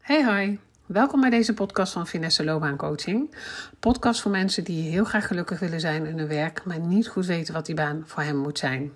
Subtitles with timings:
[0.00, 3.34] Hey hoi, welkom bij deze podcast van Finesse Loopbaan Coaching.
[3.80, 7.26] Podcast voor mensen die heel graag gelukkig willen zijn in hun werk, maar niet goed
[7.26, 8.92] weten wat die baan voor hem moet zijn.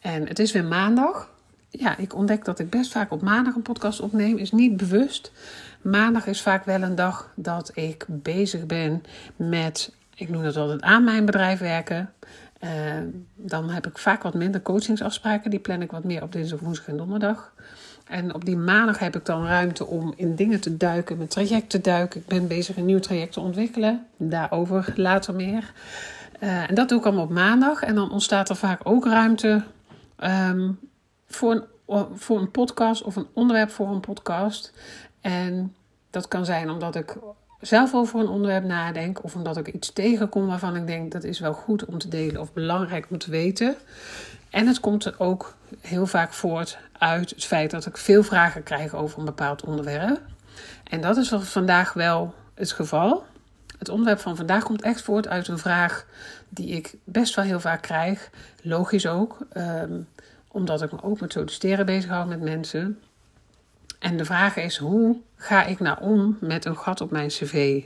[0.00, 1.30] En het is weer maandag.
[1.68, 5.32] Ja, ik ontdek dat ik best vaak op maandag een podcast opneem, is niet bewust.
[5.80, 9.02] Maandag is vaak wel een dag dat ik bezig ben
[9.36, 12.12] met, ik noem dat altijd aan mijn bedrijf werken.
[12.64, 12.70] Uh,
[13.34, 15.50] dan heb ik vaak wat minder coachingsafspraken.
[15.50, 17.52] Die plan ik wat meer op dinsdag, woensdag en donderdag.
[18.06, 21.70] En op die maandag heb ik dan ruimte om in dingen te duiken, mijn traject
[21.70, 22.20] te duiken.
[22.20, 24.06] Ik ben bezig een nieuw traject te ontwikkelen.
[24.16, 25.72] Daarover later meer.
[26.40, 27.82] Uh, en dat doe ik allemaal op maandag.
[27.82, 29.62] En dan ontstaat er vaak ook ruimte
[30.18, 30.78] um,
[31.26, 31.66] voor,
[32.14, 34.72] voor een podcast of een onderwerp voor een podcast.
[35.20, 35.74] En
[36.10, 37.16] dat kan zijn omdat ik
[37.60, 39.24] zelf over een onderwerp nadenk.
[39.24, 42.40] Of omdat ik iets tegenkom waarvan ik denk dat is wel goed om te delen
[42.40, 43.76] of belangrijk om te weten.
[44.50, 48.62] En het komt er ook heel vaak voort uit het feit dat ik veel vragen
[48.62, 50.20] krijg over een bepaald onderwerp.
[50.84, 53.24] En dat is vandaag wel het geval.
[53.78, 56.06] Het onderwerp van vandaag komt echt voort uit een vraag
[56.48, 58.30] die ik best wel heel vaak krijg.
[58.62, 60.08] Logisch ook, um,
[60.48, 63.00] omdat ik me ook met solliciteren bezighoud met mensen.
[63.98, 67.82] En de vraag is: hoe ga ik nou om met een gat op mijn cv?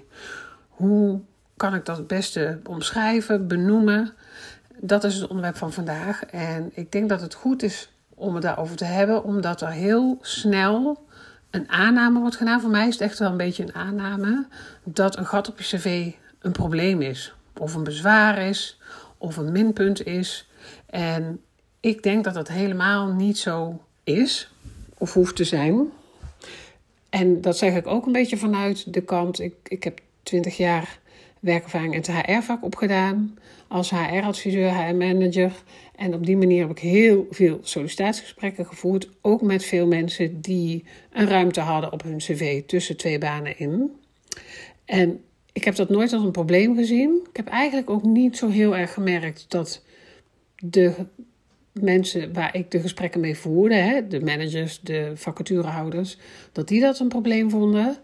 [0.68, 1.20] Hoe
[1.56, 4.12] kan ik dat het beste omschrijven, benoemen?
[4.76, 6.24] Dat is het onderwerp van vandaag.
[6.24, 10.18] En ik denk dat het goed is om het daarover te hebben, omdat er heel
[10.20, 11.06] snel
[11.50, 12.60] een aanname wordt gedaan.
[12.60, 14.46] Voor mij is het echt wel een beetje een aanname
[14.84, 18.80] dat een gat op je cv een probleem is, of een bezwaar is,
[19.18, 20.48] of een minpunt is.
[20.86, 21.40] En
[21.80, 24.52] ik denk dat dat helemaal niet zo is,
[24.98, 25.92] of hoeft te zijn.
[27.10, 29.40] En dat zeg ik ook een beetje vanuit de kant.
[29.40, 30.98] Ik, ik heb twintig jaar
[31.40, 33.38] werkervaring in het HR-vak opgedaan.
[33.68, 35.62] Als HR-adviseur, HR-manager.
[35.96, 39.08] En op die manier heb ik heel veel sollicitatiegesprekken gevoerd.
[39.20, 43.90] Ook met veel mensen die een ruimte hadden op hun cv tussen twee banen in.
[44.84, 45.20] En
[45.52, 47.20] ik heb dat nooit als een probleem gezien.
[47.30, 49.82] Ik heb eigenlijk ook niet zo heel erg gemerkt dat
[50.56, 50.94] de
[51.82, 56.16] mensen waar ik de gesprekken mee voerde, hè, de managers, de vacaturehouders,
[56.52, 57.96] dat die dat een probleem vonden.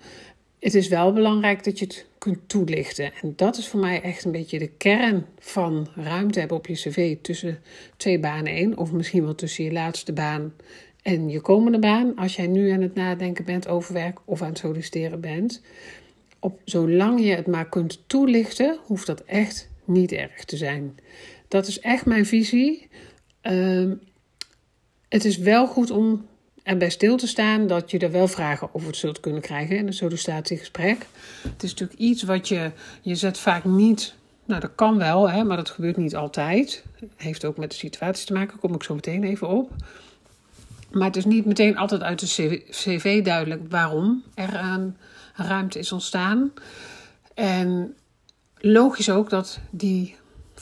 [0.58, 3.12] Het is wel belangrijk dat je het kunt toelichten.
[3.22, 6.74] En dat is voor mij echt een beetje de kern van ruimte hebben op je
[6.74, 7.58] cv tussen
[7.96, 8.78] twee banen in.
[8.78, 10.52] Of misschien wel tussen je laatste baan
[11.02, 12.16] en je komende baan.
[12.16, 15.62] Als jij nu aan het nadenken bent over werk of aan het solliciteren bent.
[16.38, 20.94] Op, zolang je het maar kunt toelichten, hoeft dat echt niet erg te zijn.
[21.48, 22.88] Dat is echt mijn visie.
[23.50, 23.92] Uh,
[25.08, 26.26] het is wel goed om
[26.62, 29.92] erbij stil te staan dat je er wel vragen over zult kunnen krijgen in een
[29.92, 31.06] sollicitatiegesprek.
[31.42, 32.70] Het is natuurlijk iets wat je,
[33.02, 34.14] je zet vaak niet,
[34.44, 36.84] nou dat kan wel, hè, maar dat gebeurt niet altijd.
[37.16, 39.70] Heeft ook met de situatie te maken, kom ik zo meteen even op.
[40.90, 44.96] Maar het is niet meteen altijd uit de cv duidelijk waarom er een
[45.34, 46.52] ruimte is ontstaan.
[47.34, 47.94] En
[48.58, 50.16] logisch ook dat die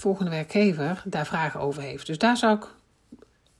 [0.05, 2.07] volgende werkgever daar vragen over heeft.
[2.07, 2.67] Dus daar zou ik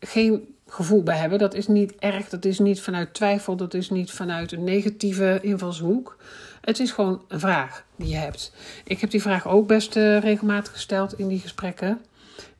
[0.09, 1.39] geen gevoel bij hebben.
[1.39, 5.39] Dat is niet erg, dat is niet vanuit twijfel, dat is niet vanuit een negatieve
[5.43, 6.17] invalshoek.
[6.61, 8.53] Het is gewoon een vraag die je hebt.
[8.85, 12.01] Ik heb die vraag ook best uh, regelmatig gesteld in die gesprekken.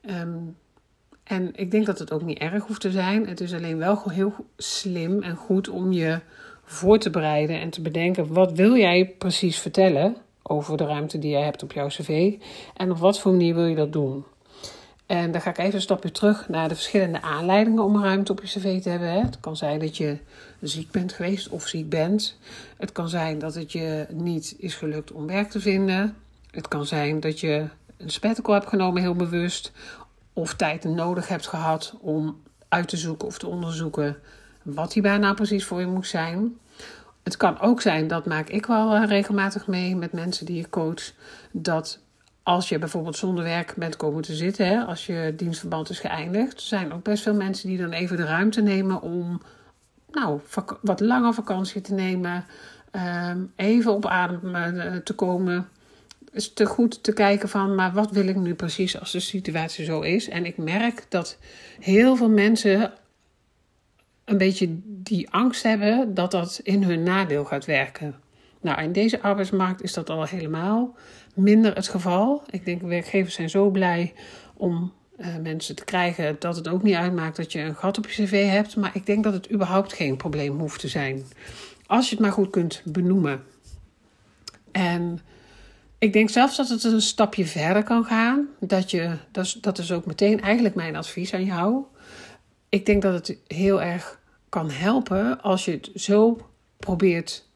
[0.09, 0.55] Um,
[1.23, 3.27] en ik denk dat het ook niet erg hoeft te zijn.
[3.27, 6.19] Het is alleen wel heel slim en goed om je
[6.63, 10.15] voor te bereiden en te bedenken: wat wil jij precies vertellen
[10.47, 12.33] over de ruimte die jij hebt op jouw cv
[12.75, 14.25] en op wat voor manier wil je dat doen?
[15.05, 18.41] En dan ga ik even een stapje terug naar de verschillende aanleidingen om ruimte op
[18.41, 19.21] je cv te hebben.
[19.21, 20.17] Het kan zijn dat je
[20.61, 22.37] ziek bent geweest of ziek bent.
[22.77, 26.15] Het kan zijn dat het je niet is gelukt om werk te vinden.
[26.51, 27.67] Het kan zijn dat je
[27.97, 29.71] een sabbatical hebt genomen, heel bewust.
[30.33, 34.17] Of tijd nodig hebt gehad om uit te zoeken of te onderzoeken
[34.63, 36.57] wat die baan nou precies voor je moet zijn.
[37.25, 40.69] Het kan ook zijn, dat maak ik wel eh, regelmatig mee met mensen die je
[40.69, 41.11] coach,
[41.51, 41.99] dat
[42.43, 46.61] als je bijvoorbeeld zonder werk bent komen te zitten, hè, als je dienstverband is geëindigd,
[46.61, 49.41] zijn ook best veel mensen die dan even de ruimte nemen om
[50.11, 50.39] nou,
[50.81, 52.45] wat langer vakantie te nemen,
[52.91, 55.69] ehm, even op adem eh, te komen.
[56.31, 59.85] is te goed te kijken van, maar wat wil ik nu precies als de situatie
[59.85, 60.29] zo is?
[60.29, 61.37] En ik merk dat
[61.79, 62.93] heel veel mensen
[64.25, 68.15] een beetje die angst hebben dat dat in hun nadeel gaat werken.
[68.61, 70.95] Nou, in deze arbeidsmarkt is dat al helemaal
[71.35, 72.43] minder het geval.
[72.49, 74.13] Ik denk werkgevers zijn zo blij
[74.53, 78.09] om uh, mensen te krijgen dat het ook niet uitmaakt dat je een gat op
[78.09, 78.75] je cv hebt.
[78.75, 81.23] Maar ik denk dat het überhaupt geen probleem hoeft te zijn.
[81.85, 83.43] Als je het maar goed kunt benoemen.
[84.71, 85.19] En
[85.97, 88.47] ik denk zelfs dat het een stapje verder kan gaan.
[88.59, 91.83] Dat, je, dat, is, dat is ook meteen eigenlijk mijn advies aan jou.
[92.69, 94.19] Ik denk dat het heel erg
[94.49, 96.37] kan helpen als je het zo
[96.77, 97.47] probeert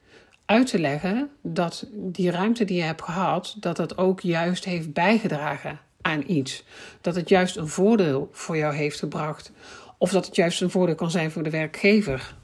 [0.46, 4.94] uit te leggen dat die ruimte die je hebt gehad, dat dat ook juist heeft
[4.94, 6.64] bijgedragen aan iets.
[7.02, 9.52] Dat het juist een voordeel voor jou heeft gebracht.
[9.98, 12.36] Of dat het juist een voordeel kan zijn voor de werkgever.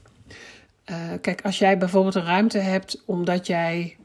[0.90, 3.96] Uh, kijk, als jij bijvoorbeeld een ruimte hebt omdat jij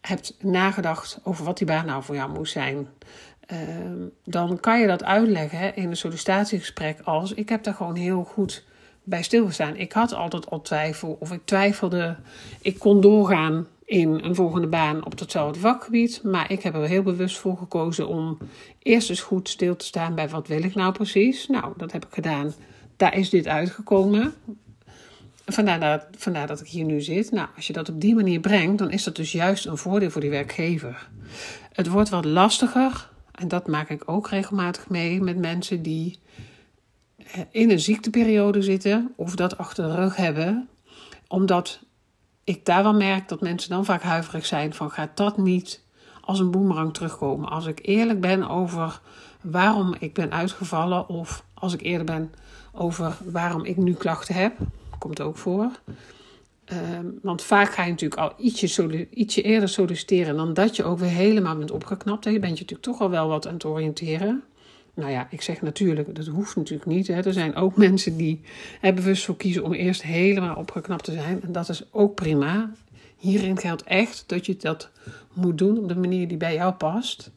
[0.00, 2.88] hebt nagedacht over wat die baan nou voor jou moest zijn.
[3.52, 3.58] Uh,
[4.24, 8.64] dan kan je dat uitleggen in een sollicitatiegesprek als ik heb daar gewoon heel goed
[9.02, 9.76] bij stilgestaan.
[9.76, 12.16] Ik had altijd al twijfel of ik twijfelde.
[12.60, 16.22] Ik kon doorgaan in een volgende baan op datzelfde vakgebied.
[16.22, 18.38] Maar ik heb er heel bewust voor gekozen om
[18.82, 21.46] eerst eens goed stil te staan bij wat wil ik nou precies.
[21.46, 22.54] Nou, dat heb ik gedaan.
[22.96, 24.34] Daar is dit uitgekomen.
[25.46, 27.30] Vandaar dat, vandaar dat ik hier nu zit.
[27.30, 30.10] Nou, als je dat op die manier brengt, dan is dat dus juist een voordeel
[30.10, 31.08] voor die werkgever.
[31.72, 36.18] Het wordt wat lastiger, en dat maak ik ook regelmatig mee met mensen die
[37.16, 40.68] eh, in een ziekteperiode zitten of dat achter de rug hebben,
[41.28, 41.80] omdat
[42.44, 45.82] ik daar wel merk dat mensen dan vaak huiverig zijn van gaat dat niet
[46.20, 47.48] als een boemerang terugkomen.
[47.48, 49.00] Als ik eerlijk ben over
[49.40, 52.32] waarom ik ben uitgevallen of als ik eerlijk ben
[52.72, 54.56] over waarom ik nu klachten heb,
[54.98, 55.70] komt ook voor.
[56.64, 58.32] Ehm, want vaak ga je natuurlijk al
[59.10, 62.26] ietsje, eerder solliciteren dan dat je ook weer helemaal bent opgeknapt.
[62.26, 64.42] En je bent je natuurlijk toch al wel wat aan het oriënteren.
[64.94, 67.06] Nou ja, ik zeg natuurlijk, dat hoeft natuurlijk niet.
[67.06, 67.20] Hè.
[67.20, 68.40] Er zijn ook mensen die
[68.80, 71.42] er bewust voor kiezen om eerst helemaal opgeknapt te zijn.
[71.42, 72.70] En dat is ook prima.
[73.16, 74.90] Hierin geldt echt dat je dat
[75.32, 77.30] moet doen op de manier die bij jou past.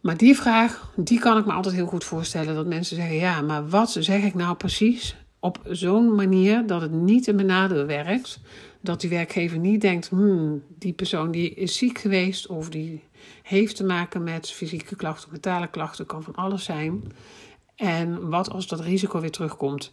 [0.00, 2.54] Maar die vraag, die kan ik me altijd heel goed voorstellen.
[2.54, 6.92] Dat mensen zeggen, ja, maar wat zeg ik nou precies op zo'n manier dat het
[6.92, 8.40] niet in nadeel werkt?
[8.80, 13.02] Dat die werkgever niet denkt, hmm, die persoon die is ziek geweest of die
[13.42, 17.02] heeft te maken met fysieke klachten, mentale klachten, kan van alles zijn.
[17.76, 19.90] En wat als dat risico weer terugkomt?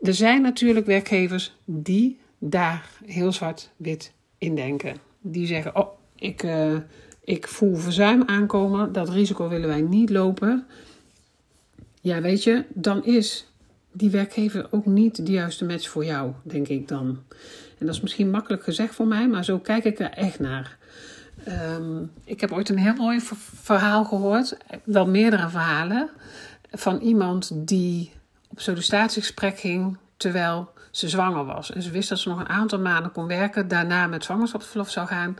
[0.00, 4.96] Er zijn natuurlijk werkgevers die daar heel zwart-wit in denken.
[5.20, 6.76] Die zeggen: Oh, ik, uh,
[7.24, 10.66] ik voel verzuim aankomen, dat risico willen wij niet lopen.
[12.00, 13.46] Ja, weet je, dan is
[13.96, 17.22] die werkgever ook niet de juiste match voor jou, denk ik dan.
[17.78, 20.76] En dat is misschien makkelijk gezegd voor mij, maar zo kijk ik er echt naar.
[21.44, 23.20] Ehm, ik heb ooit een heel mooi
[23.54, 26.10] verhaal gehoord, wel meerdere verhalen,
[26.70, 28.10] van iemand die
[28.48, 31.72] op sollicitatiegesprek ging terwijl ze zwanger was.
[31.72, 35.06] En ze wist dat ze nog een aantal maanden kon werken, daarna met zwangerschapsverlof zou
[35.06, 35.36] gaan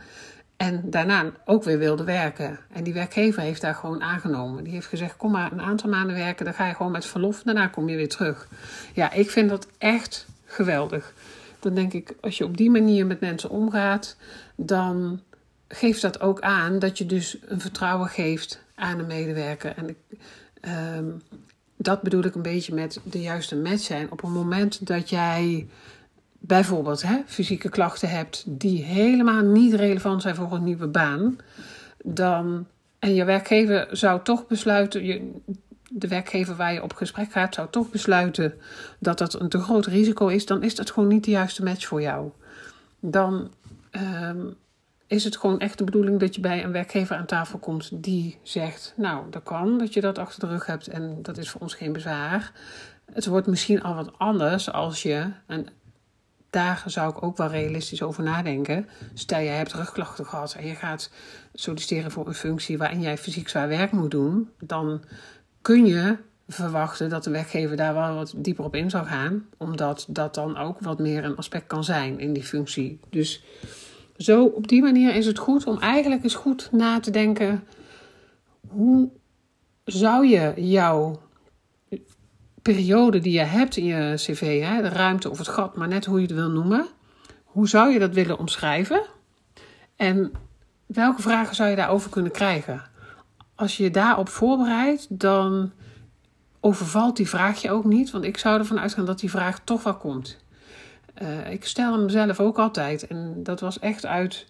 [0.57, 2.59] en daarna ook weer wilde werken.
[2.71, 4.63] En die werkgever heeft daar gewoon aangenomen.
[4.63, 7.43] Die heeft gezegd: kom maar een aantal maanden werken, dan ga je gewoon met verlof,
[7.43, 8.47] daarna kom je weer terug.
[8.93, 11.13] Ja, ik vind dat echt geweldig.
[11.59, 14.15] Dan denk ik, als je op die manier met mensen omgaat,
[14.55, 15.21] dan
[15.67, 19.73] geeft dat ook aan dat je dus een vertrouwen geeft aan een medewerker.
[19.75, 19.95] En
[20.61, 21.05] ehm,
[21.77, 24.11] dat bedoel ik een beetje met de juiste match zijn.
[24.11, 25.67] Op het moment dat jij
[26.47, 31.37] bijvoorbeeld hè, fysieke klachten hebt die helemaal niet relevant zijn voor een nieuwe baan,
[32.03, 32.67] dan,
[32.99, 35.31] en je werkgever zou toch besluiten, je,
[35.89, 38.53] de werkgever waar je op gesprek gaat, zou toch besluiten
[38.99, 41.87] dat dat een te groot risico is, dan is dat gewoon niet de juiste match
[41.87, 42.31] voor jou.
[42.99, 43.51] Dan
[43.91, 44.45] ehm,
[45.07, 48.37] is het gewoon echt de bedoeling dat je bij een werkgever aan tafel komt die
[48.41, 51.61] zegt: Nou, dat kan dat je dat achter de rug hebt en dat is voor
[51.61, 52.51] ons geen bezwaar.
[53.13, 55.67] Het wordt misschien al wat anders als je, en
[56.49, 58.87] daar zou ik ook wel realistisch over nadenken.
[59.13, 61.11] Stel, jij hebt rugklachten gehad en je gaat
[61.53, 65.03] solliciteren voor een functie waarin jij fysiek zwaar werk moet doen, dan
[65.61, 66.17] kun je
[66.47, 70.57] verwachten dat de werkgever daar wel wat dieper op in zal gaan, omdat dat dan
[70.57, 72.99] ook wat meer een aspect kan zijn in die functie.
[73.09, 73.43] Dus
[74.17, 77.63] zo op die manier is het goed om eigenlijk eens goed na te denken:
[78.67, 79.09] hoe
[79.83, 81.21] zou je jouw
[82.73, 86.05] periode die je hebt in je cv, hè, de ruimte of het gat, maar net
[86.05, 86.87] hoe je het wil noemen,
[87.43, 89.01] hoe zou je dat willen omschrijven?
[89.95, 90.31] En
[90.85, 92.81] welke vragen zou je daarover kunnen krijgen?
[93.55, 95.71] Als je je daarop voorbereidt, dan
[96.59, 99.83] overvalt die vraag je ook niet, want ik zou ervan uitgaan dat die vraag toch
[99.83, 100.37] wel komt.
[101.21, 103.07] Uh, ik stel hem zelf ook altijd.
[103.07, 104.45] En dat was echt uit,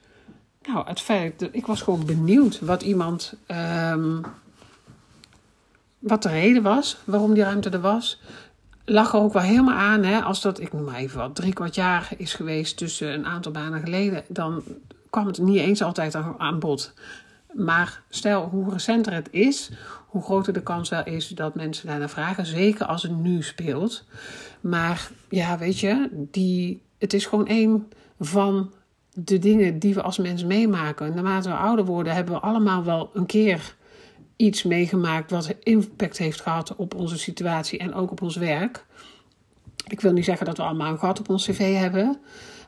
[0.62, 3.34] nou, het feit ik was gewoon benieuwd wat iemand,
[3.92, 4.22] um,
[6.08, 8.22] wat de reden was, waarom die ruimte er was.
[8.86, 11.54] Lag er ook wel helemaal aan, hè, als dat, ik noem maar even wat, drie
[11.54, 14.64] kwart jaar is geweest tussen een aantal banen geleden, dan
[15.10, 16.94] kwam het niet eens altijd aan bod.
[17.54, 19.72] Maar stel hoe recenter het is,
[20.08, 22.46] hoe groter de kans wel is dat mensen daarna vragen.
[22.46, 24.04] Zeker als het nu speelt.
[24.62, 27.88] Maar ja, weet je, die, het is gewoon een
[28.20, 28.72] van
[29.14, 31.14] de dingen die we als mens meemaken.
[31.14, 33.76] Naarmate we ouder worden, hebben we allemaal wel een keer
[34.38, 38.86] iets meegemaakt wat impact heeft gehad op onze situatie en ook op ons werk.
[39.88, 42.20] Ik wil niet zeggen dat we allemaal een gat op ons cv hebben,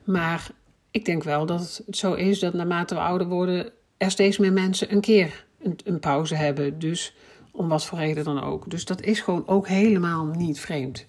[0.04, 0.52] maar
[0.92, 4.54] ik denk wel dat het zo is dat naarmate we ouder worden, er steeds meer
[4.54, 5.46] mensen een keer
[5.84, 6.80] een, pauze hebben.
[6.80, 7.16] Dus
[7.52, 8.70] om wat voor reden dan ook.
[8.70, 11.06] Dus dat is gewoon ook helemaal niet vreemd.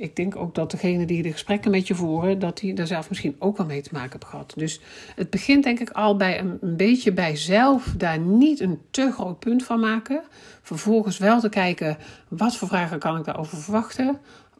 [0.00, 3.08] Ik denk ook dat degene die de gesprekken met je voeren, dat die daar zelf
[3.08, 4.52] misschien ook wel mee te maken hebben gehad.
[4.56, 4.80] Dus
[5.14, 9.12] het begint denk ik al bij een, een beetje bij zelf daar niet een te
[9.12, 10.22] groot punt van maken.
[10.62, 14.18] Vervolgens wel te kijken, wat voor vragen kan ik daarover verwachten?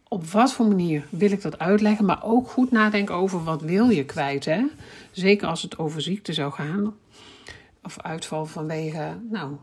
[0.09, 2.05] Op wat voor manier wil ik dat uitleggen?
[2.05, 4.45] Maar ook goed nadenken over wat wil je kwijt.
[4.45, 4.65] Hè?
[5.11, 6.95] Zeker als het over ziekte zou gaan.
[7.83, 9.57] Of uitval vanwege nou,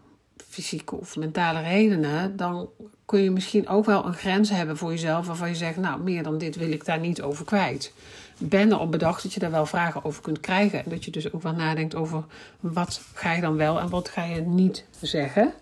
[0.58, 2.70] fysieke of mentale redenen, dan
[3.06, 6.24] kun je misschien ook wel een grens hebben voor jezelf waarvan je zegt, nou, meer
[6.24, 7.94] dan dit wil ik daar niet over kwijt.
[8.38, 10.84] Ben erop bedacht dat je daar wel vragen over kunt krijgen.
[10.84, 12.24] En dat je dus ook wel nadenkt over
[12.60, 15.54] wat ga je dan wel en wat ga je niet zeggen.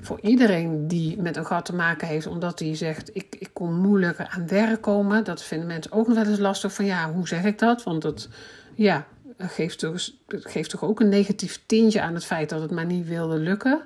[0.00, 3.80] Voor iedereen die met een gat te maken heeft, omdat hij zegt: ik, ik kon
[3.80, 5.24] moeilijker aan werk komen.
[5.24, 6.72] Dat vinden mensen ook nog wel eens lastig.
[6.72, 7.82] Van ja, hoe zeg ik dat?
[7.82, 8.28] Want dat,
[8.74, 9.06] ja,
[9.38, 9.86] geeft
[10.28, 13.80] geeft toch ook een negatief tintje aan het feit dat het maar niet wilde lukken.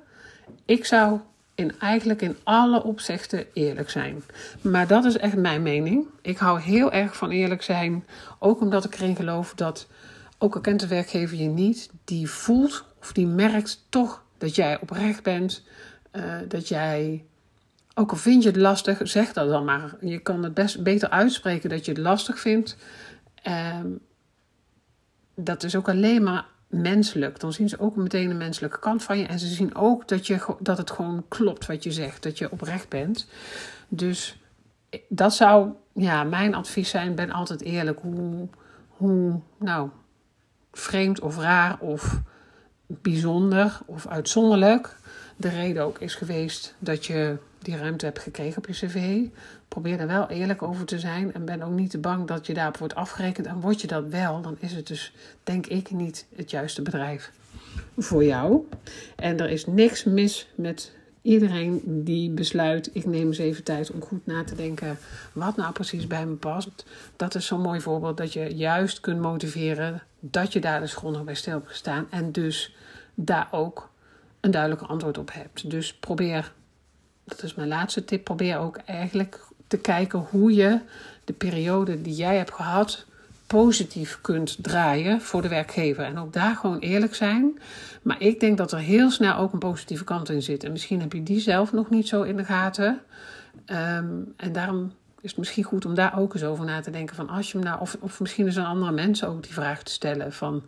[0.64, 1.20] Ik zou
[1.54, 4.22] in, eigenlijk in alle opzichten eerlijk zijn.
[4.60, 6.06] Maar dat is echt mijn mening.
[6.22, 8.04] Ik hou heel erg van eerlijk zijn.
[8.38, 9.86] Ook omdat ik erin geloof dat,
[10.38, 14.80] ook al kent de werkgever je niet, die voelt of die merkt toch dat jij
[14.80, 15.62] oprecht bent.
[16.12, 17.24] Uh, dat jij,
[17.94, 19.96] ook al vind je het lastig, zeg dat dan maar.
[20.00, 22.76] Je kan het best beter uitspreken dat je het lastig vindt.
[23.46, 23.76] Uh,
[25.34, 27.40] dat is ook alleen maar menselijk.
[27.40, 29.26] Dan zien ze ook meteen de menselijke kant van je.
[29.26, 32.22] En ze zien ook dat, je, dat het gewoon klopt wat je zegt.
[32.22, 33.26] Dat je oprecht bent.
[33.88, 34.38] Dus
[35.08, 37.14] dat zou ja, mijn advies zijn.
[37.14, 37.98] Ben altijd eerlijk.
[38.00, 38.48] Hoe,
[38.88, 39.90] hoe nou,
[40.72, 42.20] vreemd of raar of
[42.86, 44.96] bijzonder of uitzonderlijk
[45.36, 49.26] de reden ook is geweest dat je die ruimte hebt gekregen op je cv.
[49.70, 52.54] Probeer er wel eerlijk over te zijn en ben ook niet te bang dat je
[52.54, 53.46] daarop wordt afgerekend.
[53.46, 55.12] En word je dat wel, dan is het dus,
[55.44, 57.32] denk ik, niet het juiste bedrijf
[57.96, 58.68] voor jou.
[59.16, 64.02] En er is niks mis met iedereen die besluit: ik neem eens even tijd om
[64.02, 64.98] goed na te denken
[65.32, 66.84] wat nou precies bij me past.
[67.16, 71.24] Dat is zo'n mooi voorbeeld dat je juist kunt motiveren dat je daar dus grondig
[71.24, 72.76] bij stil hebt gestaan en dus
[73.14, 73.90] daar ook
[74.40, 75.70] een duidelijk antwoord op hebt.
[75.70, 76.52] Dus probeer,
[77.24, 80.78] dat is mijn laatste tip, probeer ook eigenlijk te kijken hoe je
[81.24, 83.04] de periode die jij hebt gehad
[83.46, 86.04] positief kunt draaien voor de werkgever.
[86.04, 87.58] En ook daar gewoon eerlijk zijn.
[88.02, 90.64] Maar ik denk dat er heel snel ook een positieve kant in zit.
[90.64, 93.00] En misschien heb je die zelf nog niet zo in de gaten.
[93.64, 97.16] Ehm, en daarom is het misschien goed om daar ook eens over na te denken.
[97.16, 99.92] Van als je nou, of, of misschien is een andere mensen ook die vraag te
[99.92, 100.32] stellen.
[100.32, 100.62] Van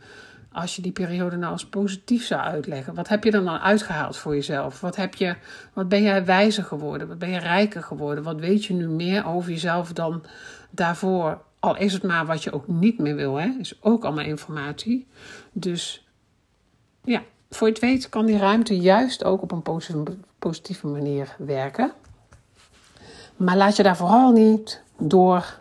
[0.52, 4.16] als je die periode nou als positief zou uitleggen, wat heb je dan dan uitgehaald
[4.16, 4.80] voor jezelf?
[4.80, 5.36] Wat, heb je,
[5.72, 7.08] wat ben jij wijzer geworden?
[7.08, 8.24] Wat ben je rijker geworden?
[8.24, 10.22] Wat weet je nu meer over jezelf dan
[10.70, 11.40] daarvoor?
[11.58, 13.48] Al is het maar wat je ook niet meer wil, hè?
[13.58, 15.06] is ook allemaal informatie.
[15.52, 16.06] Dus
[17.04, 19.62] ja, voor je het weet kan die ruimte juist ook op een
[20.38, 21.92] positieve manier werken.
[23.36, 25.60] Maar laat je daar vooral niet door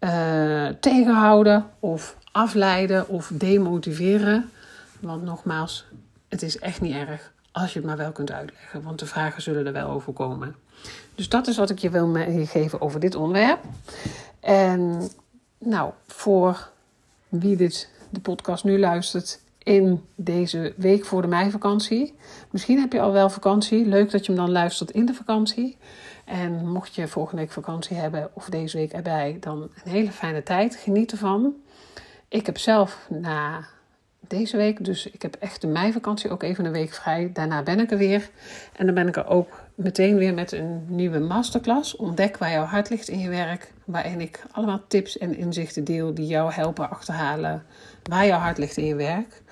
[0.00, 4.50] uh, tegenhouden of afleiden of demotiveren.
[5.00, 5.84] Want nogmaals,
[6.28, 8.82] het is echt niet erg als je het maar wel kunt uitleggen.
[8.82, 10.54] Want de vragen zullen er wel over komen.
[11.14, 13.64] Dus dat is wat ik je wil meegeven over dit onderwerp.
[14.40, 15.10] En
[15.58, 16.70] nou, voor
[17.28, 22.14] wie dit, de podcast nu luistert in deze week voor de meivakantie.
[22.50, 23.86] Misschien heb je al wel vakantie.
[23.86, 25.76] Leuk dat je hem dan luistert in de vakantie.
[26.24, 30.42] En mocht je volgende week vakantie hebben of deze week erbij, dan een hele fijne
[30.42, 30.76] tijd.
[30.76, 31.54] Geniet ervan.
[32.30, 33.64] Ik heb zelf na
[34.20, 37.30] deze week, dus ik heb echt de meivakantie ook even een week vrij.
[37.32, 38.30] Daarna ben ik er weer.
[38.76, 41.96] En dan ben ik er ook meteen weer met een nieuwe masterclass.
[41.96, 43.72] Ontdek waar jouw hart ligt in je werk.
[43.84, 47.64] Waarin ik allemaal tips en inzichten deel die jou helpen achterhalen
[48.02, 49.42] waar jouw hart ligt in je werk.